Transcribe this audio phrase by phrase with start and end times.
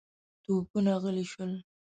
[0.43, 1.51] توپونه غلي شول.